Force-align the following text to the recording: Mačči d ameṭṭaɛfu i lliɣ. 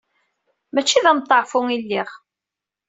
Mačči 0.73 0.99
d 1.03 1.05
ameṭṭaɛfu 1.11 1.59
i 1.69 1.77
lliɣ. 1.81 2.09